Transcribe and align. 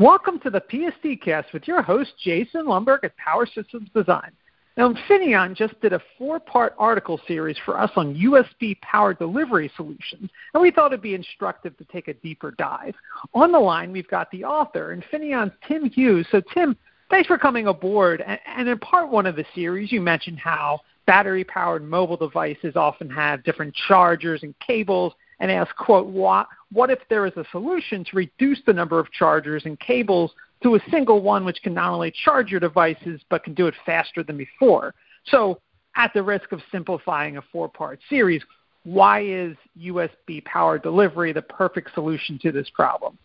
Welcome 0.00 0.38
to 0.40 0.48
the 0.48 0.62
PSD 0.62 1.20
Cast 1.20 1.52
with 1.52 1.68
your 1.68 1.82
host, 1.82 2.12
Jason 2.24 2.64
Lundberg 2.64 3.04
at 3.04 3.14
Power 3.18 3.44
Systems 3.44 3.90
Design. 3.94 4.30
Now, 4.78 4.94
Infineon 4.94 5.54
just 5.54 5.78
did 5.82 5.92
a 5.92 6.00
four 6.16 6.40
part 6.40 6.74
article 6.78 7.20
series 7.28 7.58
for 7.66 7.78
us 7.78 7.90
on 7.96 8.14
USB 8.14 8.80
power 8.80 9.12
delivery 9.12 9.70
solutions, 9.76 10.30
and 10.54 10.62
we 10.62 10.70
thought 10.70 10.94
it'd 10.94 11.02
be 11.02 11.14
instructive 11.14 11.76
to 11.76 11.84
take 11.92 12.08
a 12.08 12.14
deeper 12.14 12.52
dive. 12.52 12.94
On 13.34 13.52
the 13.52 13.58
line, 13.58 13.92
we've 13.92 14.08
got 14.08 14.30
the 14.30 14.42
author, 14.42 14.96
Infineon's 14.96 15.52
Tim 15.68 15.90
Hughes. 15.90 16.26
So, 16.30 16.40
Tim, 16.54 16.78
thanks 17.10 17.26
for 17.26 17.36
coming 17.36 17.66
aboard. 17.66 18.24
And 18.46 18.70
in 18.70 18.78
part 18.78 19.10
one 19.10 19.26
of 19.26 19.36
the 19.36 19.44
series, 19.54 19.92
you 19.92 20.00
mentioned 20.00 20.38
how 20.38 20.80
battery 21.04 21.44
powered 21.44 21.86
mobile 21.86 22.16
devices 22.16 22.74
often 22.74 23.10
have 23.10 23.44
different 23.44 23.74
chargers 23.74 24.44
and 24.44 24.54
cables 24.60 25.12
and 25.40 25.50
ask, 25.50 25.74
quote, 25.76 26.06
what, 26.06 26.46
what 26.70 26.90
if 26.90 27.00
there 27.08 27.26
is 27.26 27.32
a 27.36 27.44
solution 27.50 28.04
to 28.04 28.16
reduce 28.16 28.60
the 28.66 28.72
number 28.72 28.98
of 28.98 29.10
chargers 29.10 29.62
and 29.64 29.80
cables 29.80 30.32
to 30.62 30.74
a 30.74 30.80
single 30.90 31.22
one 31.22 31.44
which 31.44 31.62
can 31.62 31.74
not 31.74 31.92
only 31.92 32.12
charge 32.24 32.50
your 32.50 32.60
devices 32.60 33.20
but 33.30 33.42
can 33.42 33.54
do 33.54 33.66
it 33.66 33.74
faster 33.84 34.22
than 34.22 34.36
before? 34.36 34.94
So, 35.26 35.60
at 35.96 36.12
the 36.14 36.22
risk 36.22 36.52
of 36.52 36.60
simplifying 36.70 37.36
a 37.36 37.42
four 37.50 37.68
part 37.68 37.98
series, 38.08 38.42
why 38.84 39.24
is 39.24 39.56
USB 39.78 40.44
power 40.44 40.78
delivery 40.78 41.32
the 41.32 41.42
perfect 41.42 41.92
solution 41.94 42.38
to 42.42 42.52
this 42.52 42.70
problem? 42.70 43.18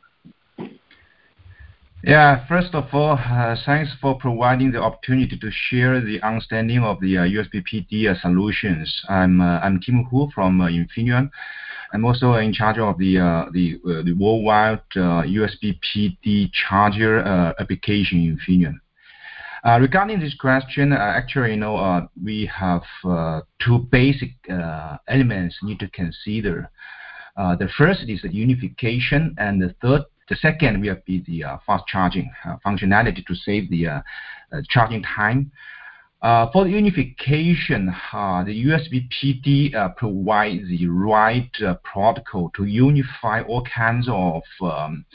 Yeah, 2.06 2.46
first 2.46 2.76
of 2.76 2.86
all, 2.94 3.14
uh, 3.18 3.56
thanks 3.66 3.92
for 4.00 4.16
providing 4.16 4.72
the 4.72 4.80
opportunity 4.80 5.40
to 5.40 5.50
share 5.50 6.00
the 6.00 6.22
understanding 6.22 6.84
of 6.84 7.00
the 7.00 7.18
uh, 7.18 7.22
USB 7.22 7.64
PD 7.66 8.08
uh, 8.08 8.14
solutions. 8.22 9.04
I'm 9.10 9.42
uh, 9.42 9.60
I'm 9.62 9.82
Tim 9.82 10.04
Hu 10.12 10.30
from 10.36 10.62
uh, 10.62 10.68
Infineon. 10.68 11.32
I'm 11.92 12.06
also 12.06 12.34
in 12.36 12.54
charge 12.54 12.78
of 12.78 13.00
the 13.00 13.18
uh, 13.18 13.46
the, 13.54 13.80
uh, 13.84 14.04
the 14.04 14.14
worldwide 14.14 14.84
uh, 14.96 15.26
USB 15.26 15.80
PD 15.82 16.52
charger 16.54 17.26
uh, 17.26 17.54
application 17.60 18.20
in 18.20 18.38
Infineon. 18.38 18.76
Uh, 19.64 19.80
regarding 19.80 20.20
this 20.20 20.36
question, 20.36 20.94
uh, 20.94 20.98
actually, 20.98 21.54
you 21.54 21.58
know, 21.58 22.08
we 22.24 22.48
have 22.56 22.84
two 23.60 23.80
basic 23.92 24.30
elements 25.08 25.58
need 25.64 25.80
to 25.80 25.90
consider. 25.90 26.70
the 27.36 27.68
first 27.80 28.02
is 28.08 28.22
the 28.22 28.32
unification, 28.32 29.34
and 29.40 29.60
the 29.60 29.74
third, 29.82 30.04
the 30.30 30.36
second 30.36 30.82
will 30.82 30.98
be 31.06 31.24
the 31.28 31.44
fast 31.66 31.86
charging 31.88 32.32
functionality 32.66 33.26
to 33.26 33.36
save 33.36 33.70
the 33.70 34.04
charging 34.70 35.04
time. 35.04 35.52
Uh, 36.26 36.50
for 36.52 36.64
the 36.64 36.72
unification, 36.72 37.94
uh, 38.12 38.44
the 38.44 38.66
USB 38.66 39.08
PD 39.12 39.76
uh, 39.76 39.90
provides 39.90 40.68
the 40.70 40.88
right 40.88 41.52
uh, 41.64 41.76
protocol 41.84 42.50
to 42.56 42.66
unify 42.66 43.42
all 43.42 43.64
kinds 43.64 44.08
of 44.10 44.42
um, 44.60 45.06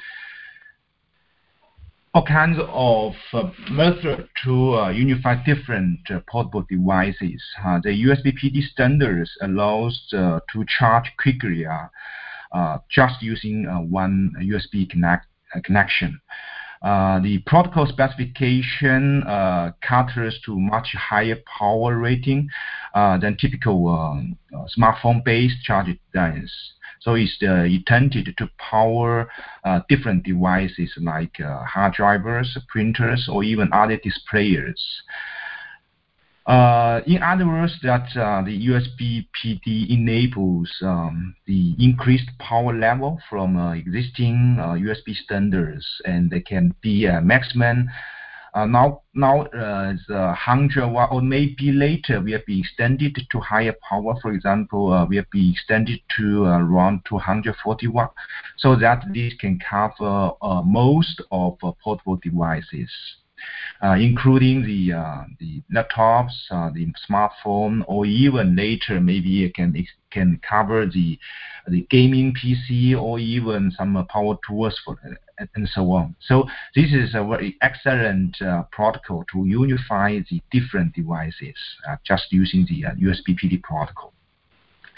all 2.15 2.25
kinds 2.25 2.59
of 2.61 3.15
uh, 3.33 3.51
methods 3.73 4.29
to 4.45 4.75
uh, 4.77 4.91
unify 4.91 5.35
different 5.45 5.99
portable 6.29 6.65
devices. 6.71 7.43
the 7.83 8.05
USB 8.07 8.33
PD 8.33 8.63
standards 8.63 9.31
allows 9.43 10.07
to 10.11 10.65
charge 10.79 11.11
quickly 11.19 11.65
just 12.91 13.23
using 13.23 13.65
one 13.91 14.33
USB 14.41 14.89
connect, 14.89 15.27
connection. 15.65 16.21
Uh, 16.83 17.21
the 17.21 17.39
protocol 17.45 17.87
specification 17.87 19.23
uh, 19.25 19.71
caters 19.83 20.41
to 20.47 20.59
much 20.59 20.95
higher 20.99 21.37
power 21.59 21.99
rating 21.99 22.49
uh, 22.95 23.19
than 23.19 23.37
typical 23.37 23.87
uh, 23.87 24.65
smartphone-based 24.79 25.63
charge 25.63 25.89
devices. 26.15 26.51
So 27.01 27.15
it's 27.15 27.37
uh, 27.43 27.65
intended 27.65 28.35
to 28.37 28.49
power 28.59 29.29
different 29.89 30.23
devices 30.23 30.93
like 31.01 31.37
hard 31.39 31.95
drivers, 31.95 32.57
printers, 32.69 33.29
or 33.31 33.43
even 33.43 33.71
other 33.73 33.99
displays. 34.03 35.03
Uh, 36.47 37.01
in 37.07 37.23
other 37.23 37.47
words, 37.47 37.79
that 37.83 38.09
uh, 38.17 38.43
the 38.43 38.67
USB 38.67 39.27
PD 39.37 39.91
enables 39.91 40.71
um, 40.83 41.35
the 41.47 41.75
increased 41.79 42.31
power 42.39 42.77
level 42.77 43.21
from 43.29 43.57
uh, 43.57 43.75
existing 43.75 44.57
USB 44.59 45.15
standards, 45.15 45.87
and 46.07 46.31
they 46.31 46.41
can 46.41 46.75
be 46.81 47.07
maximum. 47.23 47.89
Now, 48.55 49.03
now 49.15 49.43
uh, 49.43 49.93
the 50.09 50.15
100 50.15 50.89
watt, 50.89 51.11
or 51.13 51.21
maybe 51.21 51.71
later, 51.73 52.21
will 52.21 52.41
be 52.47 52.61
extended 52.61 53.17
to 53.31 53.41
higher 53.41 53.77
power. 53.89 54.15
For 54.23 54.33
example, 54.33 55.07
will 55.09 55.25
be 55.31 55.53
extended 55.53 56.01
to 56.17 56.45
around 56.45 57.03
240 57.07 57.87
watt, 57.89 58.15
so 58.57 58.75
that 58.77 59.05
this 59.13 59.35
can 59.39 59.61
cover 59.61 60.33
most 60.65 61.21
of 61.31 61.59
portable 61.85 62.17
devices. 62.17 62.91
Uh, 63.83 63.95
including 63.95 64.63
the 64.63 64.93
uh, 64.93 65.25
the 65.39 65.63
laptops, 65.75 66.33
uh, 66.51 66.71
the 66.75 66.87
smartphone, 67.09 67.83
or 67.89 68.05
even 68.05 68.55
later 68.55 69.01
maybe 69.01 69.45
it 69.45 69.55
can 69.55 69.75
it 69.75 69.87
can 70.11 70.39
cover 70.47 70.85
the 70.87 71.19
the 71.67 71.87
gaming 71.89 72.35
PC 72.35 73.01
or 73.01 73.19
even 73.19 73.71
some 73.71 74.07
power 74.11 74.37
tools 74.47 74.79
for 74.85 74.99
and 75.55 75.69
so 75.69 75.93
on. 75.93 76.15
So 76.21 76.45
this 76.75 76.93
is 76.93 77.15
a 77.15 77.25
very 77.25 77.57
excellent 77.63 78.41
uh, 78.43 78.65
protocol 78.71 79.25
to 79.33 79.47
unify 79.47 80.19
the 80.31 80.43
different 80.51 80.95
devices 80.95 81.57
uh, 81.89 81.97
just 82.05 82.27
using 82.31 82.67
the 82.69 82.87
uh, 82.87 82.95
USB 82.97 83.39
PD 83.39 83.63
protocol. 83.63 84.13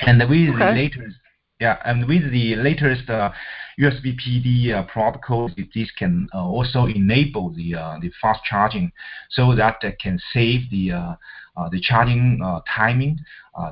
And 0.01 0.19
with 0.21 0.31
okay. 0.31 0.59
the 0.59 0.73
latest 0.73 1.19
yeah, 1.63 1.79
and 1.85 2.09
with 2.09 2.29
the 2.33 2.57
latest 2.57 3.09
uh, 3.09 3.31
USB 3.79 4.19
PD 4.19 4.75
uh, 4.75 4.83
protocol, 4.83 5.49
this 5.57 5.93
can 5.97 6.29
uh, 6.35 6.43
also 6.45 6.87
enable 6.87 7.51
the 7.51 7.77
uh, 7.77 7.99
the 8.01 8.11
fast 8.21 8.41
charging, 8.43 8.91
so 9.31 9.55
that 9.55 9.81
can 10.01 10.19
save 10.35 10.69
the 10.73 10.91
uh, 10.91 11.15
uh, 11.57 11.69
the 11.71 11.81
charging 11.81 12.41
timing. 12.67 13.17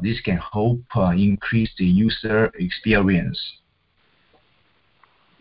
this 0.02 0.20
can 0.20 0.38
help 0.52 0.78
increase 1.16 1.70
the 1.78 1.84
user 1.84 2.52
experience. 2.60 3.40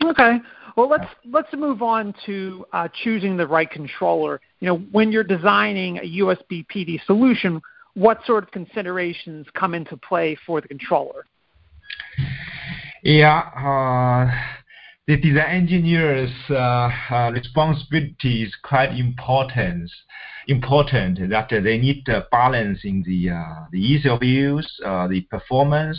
Okay. 0.04 0.38
Well, 0.76 0.88
let's 0.88 1.10
let's 1.26 1.52
move 1.52 1.82
on 1.82 2.12
to 2.26 2.66
choosing 3.04 3.36
the 3.36 3.46
right 3.46 3.70
controller. 3.70 4.40
You 4.58 4.66
know, 4.70 4.78
when 4.90 5.12
you're 5.12 5.30
designing 5.38 5.98
a 5.98 6.18
USB 6.22 6.66
PD 6.66 6.98
solution, 7.06 7.62
what 7.94 8.18
sort 8.26 8.42
of 8.42 8.50
considerations 8.50 9.46
come 9.54 9.72
into 9.72 9.96
play 9.96 10.36
for 10.44 10.60
the 10.60 10.66
controller? 10.66 11.26
Yeah, 13.02 13.38
uh, 13.56 14.30
the 15.06 15.16
design 15.16 15.62
engineer's 15.62 16.30
uh, 16.50 16.90
uh, 17.10 17.30
responsibility 17.32 18.42
is 18.42 18.54
quite 18.62 18.92
important. 18.92 19.90
Important 20.48 21.30
that 21.30 21.48
they 21.48 21.78
need 21.78 22.04
to 22.06 22.26
balancing 22.30 23.02
the 23.06 23.30
uh, 23.30 23.64
the 23.72 23.78
ease 23.78 24.04
of 24.04 24.22
use, 24.22 24.68
uh, 24.84 25.06
the 25.06 25.22
performance, 25.30 25.98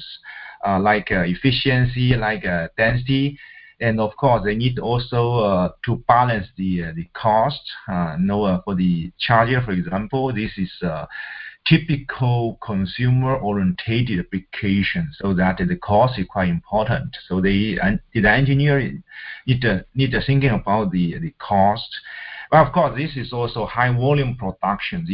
like 0.63 1.07
efficiency, 1.09 2.16
like 2.16 2.44
density, 2.78 3.40
and 3.79 4.00
of 4.00 4.16
course 4.17 4.44
they 4.44 4.56
need 4.56 4.78
also 4.78 5.73
to 5.84 5.95
balance 6.07 6.47
the 6.57 6.91
the 6.95 7.07
cost. 7.13 7.61
Uh, 7.88 8.16
know, 8.19 8.61
for 8.63 8.75
the 8.75 9.11
charger, 9.17 9.61
for 9.61 9.72
example, 9.72 10.34
this 10.34 10.51
is 10.57 10.72
typical 11.66 12.57
consumer-oriented 12.61 14.19
application, 14.19 15.11
so 15.13 15.33
that 15.33 15.57
the 15.57 15.75
cost 15.77 16.19
is 16.19 16.25
quite 16.27 16.49
important. 16.49 17.16
So 17.27 17.41
the 17.41 17.77
the 18.13 18.29
engineer 18.29 18.79
need 19.45 19.61
to 19.61 19.85
need 19.94 20.11
to 20.11 20.22
thinking 20.25 20.49
about 20.49 20.91
the 20.91 21.19
the 21.19 21.33
cost. 21.39 21.89
But 22.49 22.67
of 22.67 22.73
course, 22.73 22.97
this 22.97 23.16
is 23.16 23.31
also 23.31 23.66
high 23.66 23.94
volume 23.94 24.35
production. 24.35 25.05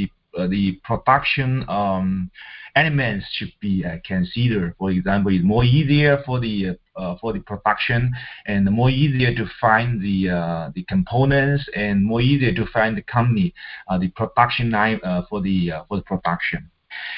The 0.46 0.80
production 0.84 1.66
um, 1.68 2.30
elements 2.75 3.25
should 3.31 3.52
be 3.59 3.84
uh, 3.84 3.98
considered. 4.06 4.75
For 4.78 4.92
example, 4.92 5.34
it's 5.34 5.44
more 5.44 5.64
easier 5.64 6.22
for 6.25 6.40
the 6.40 6.78
uh, 6.96 7.16
for 7.20 7.34
the 7.34 7.40
production 7.40 8.12
and 8.46 8.66
more 8.66 8.90
easier 8.90 9.34
to 9.34 9.46
find 9.59 10.02
the 10.02 10.30
uh, 10.30 10.70
the 10.76 10.84
components 10.84 11.66
and 11.76 12.06
more 12.06 12.22
easier 12.22 12.53
to 12.53 12.66
find 12.67 12.96
the 12.96 13.02
company 13.02 13.53
uh, 13.88 13.97
the 13.97 14.09
production 14.09 14.70
line 14.70 15.00
uh, 15.03 15.23
for 15.29 15.41
the 15.41 15.72
for 15.88 15.97
the 15.97 16.03
production. 16.03 16.70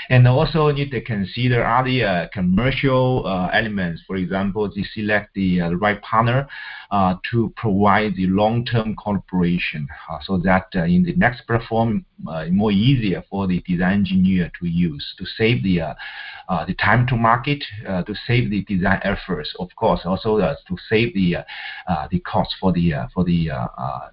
And 0.09 0.27
also 0.27 0.71
need 0.71 0.89
to 0.89 1.01
consider 1.01 1.63
other 1.63 2.03
uh, 2.03 2.27
commercial 2.33 3.27
uh, 3.27 3.49
elements. 3.53 4.01
For 4.07 4.15
example, 4.15 4.67
to 4.67 4.83
select 4.95 5.35
the 5.35 5.61
uh, 5.61 5.69
right 5.73 6.01
partner 6.01 6.47
uh, 6.89 7.17
to 7.29 7.53
provide 7.55 8.15
the 8.15 8.25
long-term 8.25 8.95
collaboration 8.95 9.87
uh, 10.09 10.17
so 10.23 10.39
that 10.39 10.65
uh, 10.75 10.85
in 10.85 11.03
the 11.03 11.13
next 11.13 11.41
platform, 11.45 12.05
uh, 12.27 12.45
more 12.45 12.71
easier 12.71 13.23
for 13.29 13.45
the 13.45 13.61
design 13.67 13.99
engineer 13.99 14.51
to 14.59 14.67
use 14.67 15.13
to 15.19 15.25
save 15.37 15.61
the 15.61 15.79
the 16.65 16.73
time 16.73 17.05
to 17.05 17.15
market, 17.15 17.63
to 17.85 18.15
save 18.25 18.49
the 18.49 18.63
design 18.63 18.99
efforts, 19.03 19.53
of 19.59 19.69
course, 19.75 20.01
also 20.05 20.39
to 20.39 20.77
save 20.89 21.13
the 21.13 21.35
the 22.11 22.19
cost 22.21 22.55
for 22.59 22.73
the 22.73 22.93
for 23.13 23.23
the 23.23 23.51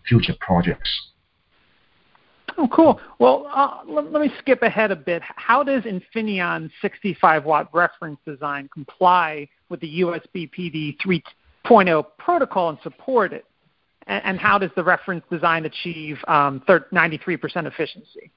future 0.06 0.34
projects. 0.40 0.90
Oh, 2.58 2.68
cool. 2.72 3.00
Well, 3.18 3.50
uh, 3.54 3.80
let, 3.86 4.12
let, 4.12 4.22
me 4.22 4.30
skip 4.38 4.62
ahead 4.62 4.90
a 4.90 4.96
bit. 4.96 5.22
How 5.22 5.62
does 5.62 5.82
Infineon's 5.82 6.72
65 6.80 7.44
watt 7.44 7.68
reference 7.74 8.18
design 8.26 8.68
comply 8.72 9.48
with 9.68 9.80
the 9.80 10.00
USB 10.00 10.50
PD 10.50 10.96
3.0 11.64 12.06
protocol 12.18 12.70
and 12.70 12.78
support 12.82 13.32
it? 13.32 13.44
and, 14.06 14.22
and 14.24 14.38
how 14.38 14.58
does 14.58 14.70
the 14.76 14.84
reference 14.84 15.24
design 15.30 15.64
achieve 15.64 16.18
um, 16.28 16.62
93% 16.68 17.66
efficiency? 17.66 18.30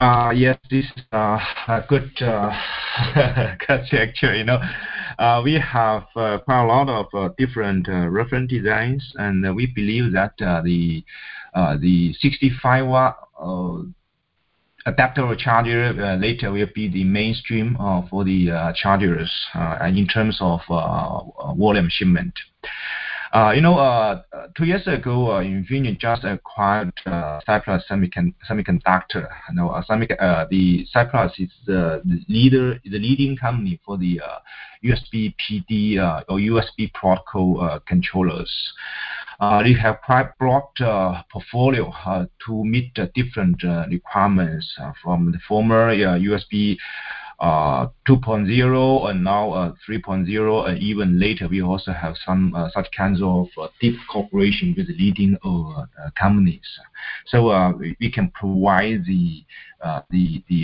Uh, 0.00 0.32
yes, 0.34 0.58
this 0.68 0.84
is 0.84 1.02
uh, 1.12 1.38
a 1.68 1.84
good 1.88 2.10
uh. 2.20 2.50
You 4.22 4.44
know, 4.44 4.60
uh, 5.18 5.40
we 5.42 5.54
have 5.54 6.04
uh, 6.16 6.38
quite 6.38 6.64
a 6.64 6.66
lot 6.66 6.88
of 6.88 7.06
uh, 7.14 7.32
different 7.38 7.88
uh, 7.88 8.08
reference 8.08 8.50
designs, 8.50 9.12
and 9.16 9.54
we 9.54 9.66
believe 9.66 10.12
that 10.12 10.32
the 10.38 11.04
the 11.80 12.12
65 12.20 12.86
watt 12.86 13.28
uh, 13.42 13.82
adapter 14.86 15.34
charger 15.38 15.94
uh, 16.00 16.16
later 16.16 16.50
will 16.50 16.66
be 16.74 16.88
the 16.88 17.04
mainstream 17.04 17.76
uh, 17.80 18.02
for 18.08 18.24
the 18.24 18.50
uh, 18.50 18.72
chargers 18.74 19.30
uh, 19.54 19.78
in 19.86 20.06
terms 20.06 20.38
of 20.40 20.60
uh, 20.68 21.54
volume 21.54 21.88
shipment. 21.90 22.32
You 23.34 23.62
know, 23.62 24.22
two 24.54 24.66
years 24.66 24.86
ago, 24.86 25.40
Infineon 25.42 25.98
just 25.98 26.22
acquired 26.22 26.92
Cypress 27.46 27.82
Semicon- 27.90 28.34
Semiconductor. 28.46 29.26
You 29.48 29.54
know, 29.54 29.82
the 30.50 30.86
Cypress 30.92 31.32
is 31.38 31.48
the, 31.64 32.02
the 32.04 32.20
leader, 32.28 32.78
the 32.84 32.98
leading 32.98 33.38
company 33.38 33.80
for 33.86 33.96
the 33.96 34.20
USB 34.84 35.34
PD 35.40 35.96
or 36.28 36.36
USB 36.36 36.92
protocol 36.92 37.80
controllers. 37.88 38.52
Uh, 39.42 39.60
they 39.60 39.72
have 39.72 40.00
quite 40.06 40.30
broad 40.38 40.62
uh, 40.80 41.20
portfolio 41.32 41.90
uh, 42.06 42.24
to 42.46 42.64
meet 42.64 42.94
the 42.94 43.10
different 43.16 43.56
uh, 43.64 43.84
requirements 43.90 44.72
uh, 44.80 44.92
from 45.02 45.32
the 45.32 45.38
former 45.48 45.88
uh, 45.88 46.16
USB 46.16 46.76
uh, 47.40 47.88
2.0 48.06 49.10
and 49.10 49.24
now 49.24 49.50
uh, 49.50 49.72
3.0, 49.88 50.68
and 50.68 50.78
even 50.78 51.18
later 51.18 51.48
we 51.48 51.60
also 51.60 51.92
have 51.92 52.14
some 52.24 52.54
uh, 52.54 52.70
such 52.70 52.86
kinds 52.96 53.20
of 53.20 53.48
uh, 53.60 53.66
deep 53.80 53.96
cooperation 54.08 54.76
with 54.76 54.86
leading 54.90 55.36
uh, 55.44 55.80
uh, 55.80 55.86
companies. 56.16 56.78
So 57.26 57.50
uh, 57.50 57.72
we, 57.72 57.96
we 57.98 58.12
can 58.12 58.30
provide 58.30 59.04
the 59.06 59.44
uh, 59.80 60.02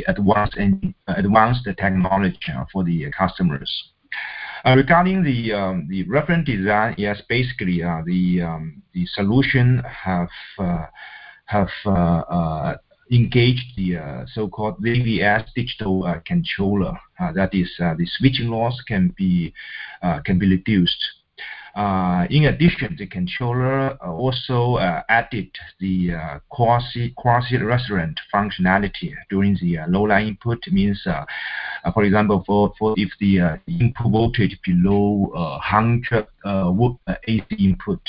advanced 0.07 1.65
technology 1.65 2.39
uh, 2.57 2.65
for 2.73 2.85
the 2.85 3.11
customers. 3.11 3.91
Uh, 4.69 4.77
regarding 4.77 5.23
the 5.23 5.51
um, 5.51 5.87
the 5.89 6.03
reference 6.03 6.45
design, 6.45 6.95
yes, 6.99 7.23
basically 7.27 7.83
uh, 7.83 8.03
the 8.05 8.43
um, 8.43 8.83
the 8.93 9.07
solution 9.07 9.83
have 9.89 10.29
uh, 10.59 10.85
have 11.47 11.71
uh, 11.87 11.91
uh, 11.91 12.77
engage 13.11 13.65
the 13.79 13.97
so-called 14.35 14.77
ZVS 14.85 15.47
digital 15.57 16.15
controller. 16.27 16.93
That 17.19 17.55
is, 17.55 17.73
the 17.79 18.07
switching 18.19 18.49
loss 18.49 18.79
can 18.87 19.15
be 19.17 19.55
can 20.27 20.39
be 20.39 20.47
reduced. 20.51 21.03
Uh, 21.75 22.27
in 22.31 22.47
addition, 22.47 22.97
the 22.99 23.07
controller 23.07 23.97
uh, 24.03 24.11
also 24.11 24.75
uh, 24.77 25.03
added 25.09 25.51
the 25.81 26.11
quasi 26.49 27.11
quasi 27.17 27.57
resonant 27.59 28.19
functionality 28.33 29.15
during 29.31 29.57
the 29.61 29.79
low 29.89 30.03
line 30.03 30.29
input. 30.29 30.59
Means, 30.71 31.07
for 31.95 32.05
example, 32.05 32.45
if 32.97 33.11
the 33.21 33.61
input 33.67 34.11
voltage 34.11 34.59
below 34.65 35.31
100 35.33 36.27
AC 37.27 37.45
input, 37.59 38.01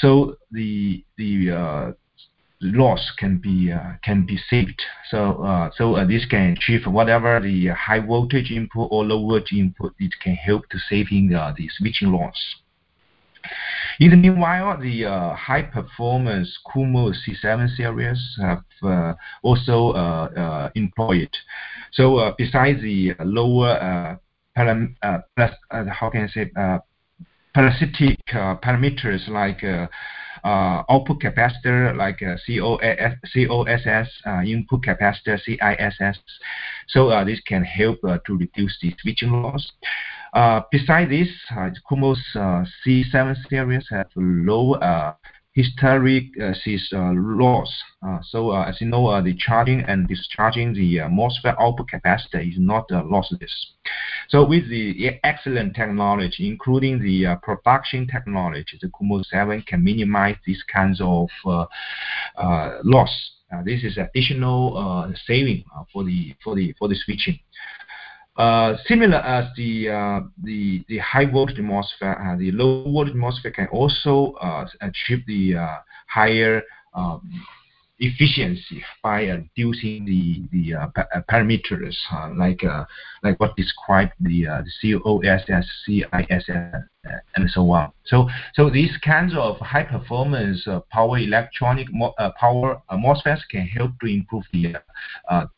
so 0.00 0.36
the 0.50 1.04
the 1.16 1.94
loss 2.60 3.10
can 3.18 3.38
be 3.38 3.72
uh, 3.72 3.92
can 4.02 4.26
be 4.26 4.38
saved. 4.48 4.82
So 5.10 5.42
uh, 5.42 5.70
so 5.74 5.96
uh, 5.96 6.06
this 6.06 6.26
can 6.26 6.52
achieve 6.52 6.86
whatever 6.86 7.40
the 7.40 7.68
high 7.68 8.00
voltage 8.00 8.50
input 8.50 8.88
or 8.90 9.04
low 9.04 9.20
voltage 9.20 9.52
input. 9.58 9.94
It 9.98 10.14
can 10.22 10.34
help 10.34 10.68
to 10.70 10.78
saving 10.78 11.28
the 11.28 11.68
switching 11.78 12.12
loss. 12.12 12.36
In 13.98 14.10
the 14.10 14.16
meanwhile, 14.16 14.78
the 14.78 15.04
uh, 15.04 15.34
high 15.34 15.62
performance 15.62 16.58
CoolMOS 16.66 17.16
C7 17.26 17.76
series 17.76 18.38
have 18.40 18.62
uh, 18.82 19.14
also 19.42 19.90
uh, 19.90 20.70
employed. 20.74 21.30
So 21.92 22.34
besides 22.38 22.80
the 22.82 23.14
lower 23.20 24.18
param- 24.56 24.94
how 25.02 26.10
can 26.10 26.24
I 26.24 26.28
say 26.28 26.50
parasitic 27.54 28.18
parameters 28.28 29.28
like 29.28 29.64
uh, 29.64 29.86
output 30.44 31.20
capacitor 31.20 31.96
like 31.96 32.22
uh, 32.22 32.36
COS, 32.46 33.14
COSS, 33.32 34.08
uh, 34.26 34.42
input 34.42 34.82
capacitor 34.82 35.38
CISS. 35.46 36.18
So 36.88 37.08
uh, 37.08 37.24
this 37.24 37.40
can 37.46 37.64
help 37.64 37.98
uh, 38.04 38.18
to 38.26 38.36
reduce 38.36 38.76
the 38.80 38.94
switching 39.00 39.30
loss. 39.30 39.72
Uh, 40.32 40.60
besides 40.70 41.10
this, 41.10 41.28
uh, 41.56 41.70
CoolMOS 41.90 42.18
uh, 42.36 42.64
C7 42.86 43.36
series 43.48 43.86
have 43.90 44.06
low 44.14 44.74
uh, 45.56 45.60
hysteresis 45.60 46.92
uh, 46.92 47.12
loss. 47.14 47.72
Uh, 48.06 48.18
so 48.22 48.50
uh, 48.50 48.64
as 48.64 48.80
you 48.80 48.86
know, 48.86 49.06
uh, 49.06 49.20
the 49.20 49.34
charging 49.36 49.80
and 49.82 50.08
discharging 50.08 50.72
the 50.72 51.00
uh, 51.00 51.08
MOSFET 51.08 51.54
output 51.60 51.88
capacitor 51.92 52.46
is 52.46 52.58
not 52.58 52.88
lossless. 52.88 53.50
So 54.28 54.46
with 54.46 54.68
the 54.70 55.18
excellent 55.24 55.74
technology, 55.74 56.48
including 56.48 57.00
the 57.00 57.36
production 57.42 58.06
technology, 58.06 58.78
the 58.80 58.88
CoolMOS 58.88 59.26
7 59.26 59.62
can 59.66 59.82
minimize 59.82 60.36
these 60.46 60.62
kinds 60.72 61.00
of 61.00 61.28
loss. 62.84 63.30
This 63.64 63.82
is 63.82 63.98
additional 63.98 65.12
saving 65.26 65.64
for 65.92 66.04
the 66.04 66.36
for 66.44 66.54
the 66.54 66.72
for 66.78 66.86
the 66.86 66.94
switching. 66.94 67.40
Uh, 68.40 68.78
similar 68.86 69.18
as 69.18 69.54
the 69.54 69.90
uh, 69.90 70.20
the 70.42 70.82
the 70.88 70.96
high 70.96 71.26
voltage 71.26 71.58
MOSFET, 71.58 72.16
uh, 72.32 72.36
the 72.38 72.50
low 72.52 72.90
voltage 72.90 73.12
MOSFET 73.12 73.52
can 73.52 73.66
also 73.66 74.34
achieve 74.80 75.26
the 75.26 75.54
higher 76.06 76.62
um, 76.94 77.20
efficiency 78.00 78.82
by 79.02 79.28
uh, 79.28 79.36
reducing 79.36 80.04
the 80.06 80.42
the 80.52 80.74
uh, 80.74 80.86
uh, 80.96 81.20
parameters 81.30 81.96
uh, 82.12 82.30
like 82.36 82.64
uh, 82.64 82.84
like 83.22 83.38
what 83.38 83.54
described 83.56 84.12
the 84.20 84.46
uh, 84.46 84.62
the 84.62 84.92
COSS, 84.98 85.66
CISS, 85.86 86.84
and 87.36 87.50
so 87.50 87.70
on. 87.70 87.92
So 88.04 88.28
so 88.54 88.70
these 88.70 88.96
kinds 89.04 89.34
of 89.36 89.58
high 89.58 89.84
performance 89.84 90.66
power 90.90 91.18
electronic 91.18 91.88
power 92.38 92.82
MOSFETs 92.90 93.42
can 93.50 93.66
help 93.66 93.92
to 94.00 94.06
improve 94.06 94.44
the 94.52 94.76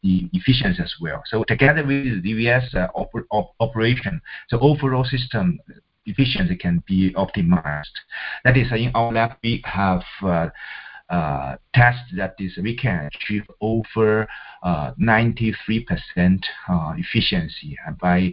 the 0.03 0.29
efficiency 0.33 0.83
as 0.83 0.95
well. 1.01 1.23
So 1.27 1.45
together 1.45 1.87
with 1.87 2.23
the 2.23 2.35
ZVS 2.35 2.91
op 2.95 3.55
operation, 3.61 4.21
so 4.49 4.59
overall 4.61 5.05
system 5.05 5.61
efficiency 6.07 6.57
can 6.57 6.83
be 6.89 7.15
optimized. 7.15 7.95
That 8.45 8.57
is, 8.57 8.73
in 8.73 8.91
our 8.95 9.13
lab, 9.13 9.37
we 9.45 9.63
have 9.65 10.03
uh, 11.13 11.33
uh, 11.43 11.57
test 11.75 12.01
that 12.17 12.35
is 12.39 12.59
we 12.63 12.77
can 12.77 13.09
achieve 13.15 13.45
over 13.61 14.29
uh, 14.63 14.93
93% 15.01 15.55
uh, 16.69 16.93
efficiency 16.97 17.77
by 18.01 18.33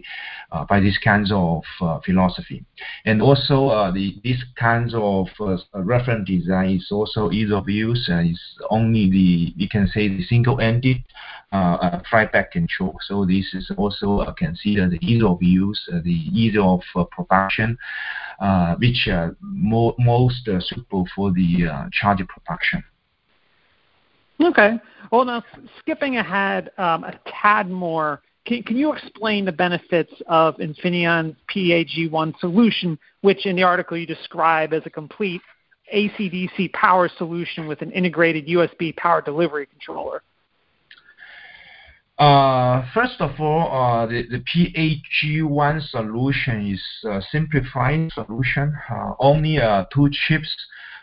uh, 0.52 0.64
by 0.64 0.78
these 0.80 0.98
kinds 0.98 1.32
of 1.32 1.62
uh, 1.80 1.98
philosophy, 2.04 2.64
and 3.04 3.20
also 3.20 3.68
uh, 3.68 3.90
the 3.90 4.16
these 4.22 4.44
kinds 4.58 4.94
of 4.94 5.26
reference 5.74 6.28
design 6.28 6.76
is 6.76 6.88
also 6.90 7.30
ease 7.30 7.52
of 7.52 7.68
use. 7.68 8.08
is 8.08 8.40
only 8.70 9.10
the 9.10 9.54
we 9.58 9.68
can 9.68 9.88
say 9.88 10.08
the 10.08 10.24
single-ended 10.24 11.02
uh, 11.52 12.00
feedback 12.10 12.52
control. 12.52 12.96
So 13.08 13.24
this 13.24 13.52
is 13.54 13.72
also 13.76 14.24
considered 14.38 14.90
the 14.92 15.04
ease 15.04 15.24
of 15.24 15.42
use, 15.42 15.80
the 16.04 16.20
ease 16.32 16.56
of 16.60 16.80
production, 17.10 17.76
which 18.78 19.08
are 19.08 19.36
mo 19.40 19.94
most 19.98 20.44
suitable 20.44 21.08
for 21.14 21.32
the 21.32 21.68
charger 21.92 22.26
production. 22.26 22.69
Okay. 24.42 24.78
Well, 25.12 25.24
now 25.24 25.44
skipping 25.80 26.16
ahead 26.16 26.70
um, 26.78 27.04
a 27.04 27.18
tad 27.26 27.68
more, 27.68 28.22
can, 28.46 28.62
can, 28.62 28.76
you 28.76 28.92
explain 28.92 29.44
the 29.44 29.52
benefits 29.52 30.12
of 30.26 30.56
Infineon's 30.56 31.36
PAG1 31.54 32.38
solution, 32.40 32.98
which 33.20 33.44
in 33.44 33.54
the 33.54 33.62
article 33.62 33.98
you 33.98 34.06
describe 34.06 34.72
as 34.72 34.82
a 34.86 34.90
complete 34.90 35.42
AC/DC 35.92 36.72
power 36.72 37.10
solution 37.18 37.66
with 37.66 37.82
an 37.82 37.90
integrated 37.92 38.46
USB 38.46 38.96
power 38.96 39.20
delivery 39.20 39.66
controller? 39.66 40.22
Uh, 42.18 42.84
first 42.92 43.20
of 43.20 43.40
all, 43.40 43.72
uh, 43.72 44.06
the, 44.06 44.26
the 44.28 44.38
PAG1 44.40 45.88
solution 45.88 46.70
is 46.70 46.82
a 47.08 47.22
simplified 47.32 48.10
solution. 48.12 48.74
Uh, 48.90 49.12
only 49.18 49.58
uh, 49.58 49.84
two 49.92 50.08
chips 50.28 50.54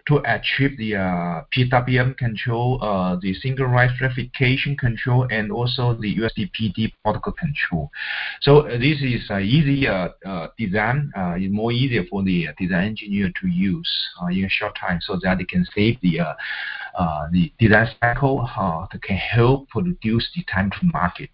to 0.08 0.22
achieve 0.26 0.78
the 0.78 0.96
uh, 0.96 1.42
PWM 1.54 2.18
control, 2.18 2.80
uh, 2.82 3.18
the 3.22 3.34
synchronous 3.36 3.92
rectification 4.02 4.76
control, 4.78 5.28
and 5.30 5.52
also 5.52 5.94
the 5.96 6.16
USB 6.18 6.50
PD 6.52 6.94
protocol 7.04 7.34
control. 7.34 7.92
So 8.42 8.68
uh, 8.68 8.78
this 8.78 9.02
is 9.02 9.30
uh, 9.30 9.40
easy 9.40 9.88
uh, 9.88 10.10
uh, 10.26 10.48
design. 10.58 11.12
It's 11.16 11.54
more 11.54 11.72
easier 11.72 12.06
for 12.10 12.24
the 12.24 12.48
design 12.58 12.90
engineer 12.90 13.32
to 13.42 13.48
use 13.48 13.90
in 14.32 14.46
a 14.46 14.50
short 14.50 14.78
time, 14.80 15.00
so 15.02 15.20
that 15.24 15.40
they 15.40 15.46
can 15.46 15.66
save 15.76 16.00
the 16.02 16.20
the 17.32 17.52
design 17.60 17.90
cycle. 18.00 18.50
that 18.92 19.02
can 19.02 19.18
help 19.18 19.68
reduce 19.76 20.30
the 20.36 20.44
time 20.44 20.72
to 20.72 20.78
market. 20.94 21.32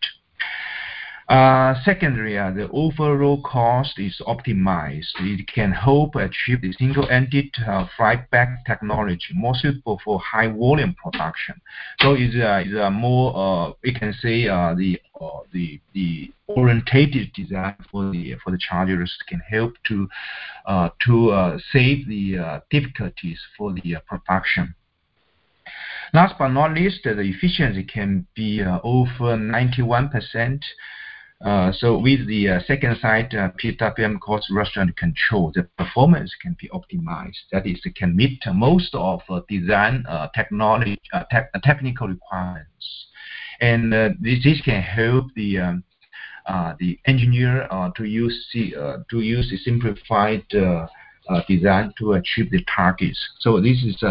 Uh, 1.33 1.73
secondly, 1.83 2.37
uh, 2.37 2.51
the 2.51 2.69
overall 2.69 3.41
cost 3.41 3.97
is 3.97 4.21
optimized. 4.27 5.15
It 5.19 5.47
can 5.47 5.71
help 5.71 6.13
achieve 6.13 6.61
the 6.61 6.71
single-ended 6.73 7.55
uh, 7.67 7.87
back 8.29 8.63
technology 8.67 9.25
more 9.33 9.55
suitable 9.55 9.99
for 10.05 10.19
high 10.19 10.49
volume 10.49 10.93
production. 10.93 11.59
So 12.01 12.13
it's, 12.13 12.35
uh, 12.35 12.61
it's 12.63 12.75
a 12.75 12.91
more, 12.91 13.35
uh, 13.35 13.73
we 13.83 13.95
can 13.95 14.13
say, 14.21 14.47
uh, 14.47 14.75
the 14.75 15.01
uh, 15.19 15.39
the 15.51 15.81
the 15.95 16.31
orientated 16.45 17.33
design 17.33 17.77
for 17.89 18.11
the 18.11 18.35
for 18.43 18.51
the 18.51 18.59
chargers 18.59 19.17
can 19.27 19.39
help 19.39 19.73
to 19.87 20.07
uh, 20.67 20.89
to 21.07 21.31
uh, 21.31 21.57
save 21.71 22.07
the 22.07 22.37
uh, 22.37 22.59
difficulties 22.69 23.39
for 23.57 23.73
the 23.73 23.95
uh, 23.95 23.99
production. 24.01 24.75
Last 26.13 26.35
but 26.37 26.49
not 26.49 26.75
least, 26.75 26.99
the 27.05 27.19
efficiency 27.21 27.83
can 27.83 28.27
be 28.35 28.61
uh, 28.61 28.77
over 28.83 29.35
91 29.35 30.09
percent 30.09 30.63
uh, 30.63 31.02
so 31.73 31.97
with 31.97 32.25
the 32.27 32.49
uh, 32.49 32.59
second 32.65 32.97
side 33.01 33.33
uh, 33.35 33.49
PWM 33.61 34.19
quasi 34.19 34.53
resonant 34.53 34.95
control, 34.95 35.51
the 35.53 35.63
performance 35.77 36.33
can 36.41 36.55
be 36.59 36.69
optimized. 36.69 37.37
That 37.51 37.67
is, 37.67 37.81
it 37.83 37.95
can 37.95 38.15
meet 38.15 38.41
most 38.53 38.95
of 38.95 39.21
the 39.27 39.43
design 39.49 40.05
technology 40.33 40.99
te 41.29 41.37
technical 41.63 42.07
requirements, 42.07 43.07
and 43.59 43.91
this, 44.21 44.43
this 44.43 44.61
can 44.61 44.81
help 44.81 45.25
the 45.35 45.59
um, 45.59 45.83
the 46.79 46.97
engineer 47.05 47.67
to 47.97 48.03
use 48.05 48.47
the, 48.53 49.03
to 49.09 49.19
use 49.19 49.51
a 49.51 49.57
simplified 49.63 50.45
design 51.47 51.93
to 51.99 52.13
achieve 52.13 52.51
the 52.51 52.63
targets. 52.73 53.19
So 53.39 53.59
this 53.59 53.83
is 53.83 54.01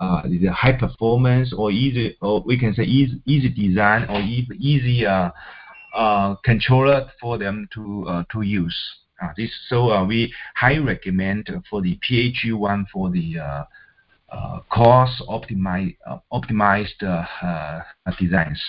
uh, 0.00 0.22
the 0.24 0.46
high 0.46 0.72
performance 0.72 1.52
or 1.54 1.70
easy, 1.70 2.16
or 2.22 2.40
we 2.40 2.58
can 2.58 2.74
say 2.74 2.84
easy, 2.84 3.20
easy 3.26 3.48
design 3.50 4.08
or 4.08 4.20
easy, 4.20 4.48
easy 4.58 5.04
uh, 5.04 5.10
uh, 5.12 5.30
controller 6.44 7.10
for 7.20 7.38
them 7.38 7.68
to 7.74 8.06
uh, 8.08 8.24
to 8.32 8.42
use. 8.42 8.76
Uh, 9.22 9.28
this 9.36 9.50
so 9.68 9.90
uh, 9.90 10.04
we 10.04 10.32
highly 10.54 10.78
recommend 10.78 11.48
for 11.68 11.82
the 11.82 11.98
PAG1 12.08 12.86
for 12.92 13.10
the 13.10 13.38
uh, 13.38 13.64
uh, 14.32 14.60
cost 14.70 15.22
optimized 15.28 15.96
optimized 16.32 16.98
designs. 18.18 18.62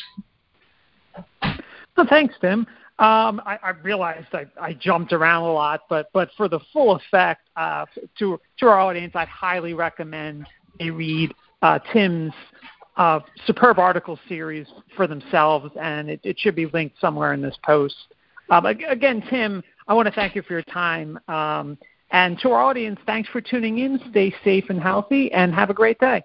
Well, 1.97 2.07
thanks, 2.09 2.35
Tim. 2.41 2.65
Um, 2.99 3.41
I, 3.45 3.57
I, 3.63 3.69
realized 3.81 4.27
I, 4.31 4.45
I, 4.61 4.73
jumped 4.73 5.11
around 5.11 5.43
a 5.43 5.51
lot, 5.51 5.81
but 5.89 6.09
but 6.13 6.29
for 6.37 6.47
the 6.47 6.59
full 6.71 6.95
effect 6.95 7.49
uh, 7.55 7.85
to 8.19 8.39
to 8.59 8.67
our 8.67 8.79
audience, 8.79 9.13
I'd 9.15 9.27
highly 9.27 9.73
recommend 9.73 10.45
they 10.77 10.91
read 10.91 11.33
uh, 11.63 11.79
Tim's 11.91 12.33
uh, 12.97 13.19
superb 13.45 13.79
article 13.79 14.19
series 14.27 14.67
for 14.95 15.07
themselves, 15.07 15.71
and 15.79 16.09
it, 16.09 16.19
it, 16.23 16.37
should 16.39 16.55
be 16.55 16.65
linked 16.67 16.99
somewhere 16.99 17.33
in 17.33 17.41
this 17.41 17.55
post. 17.63 17.95
Um, 18.49 18.65
again, 18.65 19.23
Tim, 19.29 19.63
I 19.87 19.93
want 19.93 20.07
to 20.07 20.13
thank 20.13 20.35
you 20.35 20.41
for 20.41 20.53
your 20.53 20.63
time. 20.63 21.17
Um, 21.27 21.77
and 22.11 22.37
to 22.39 22.51
our 22.51 22.61
audience, 22.61 22.99
thanks 23.05 23.29
for 23.29 23.39
tuning 23.39 23.79
in. 23.79 23.99
Stay 24.09 24.33
safe 24.43 24.65
and 24.69 24.81
healthy, 24.81 25.31
and 25.31 25.53
have 25.55 25.69
a 25.69 25.73
great 25.73 25.99
day. 25.99 26.21